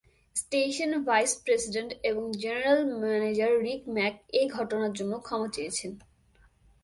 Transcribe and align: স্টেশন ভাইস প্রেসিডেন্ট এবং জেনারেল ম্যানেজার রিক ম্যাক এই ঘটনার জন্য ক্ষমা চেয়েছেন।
স্টেশন 0.35 0.91
ভাইস 1.05 1.31
প্রেসিডেন্ট 1.45 1.91
এবং 2.03 2.23
জেনারেল 2.33 2.79
ম্যানেজার 3.01 3.51
রিক 3.61 3.81
ম্যাক 3.87 4.15
এই 4.33 4.47
ঘটনার 4.49 4.91
জন্য 4.93 5.13
ক্ষমা 5.19 5.47
চেয়েছেন। 5.55 5.91